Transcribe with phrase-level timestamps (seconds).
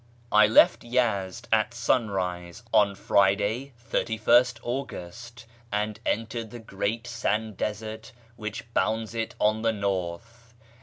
[0.31, 8.11] I left Yezd at sunrise on Friday, 31st August, and entered the great sand desert
[8.35, 10.55] which bounds it on the north.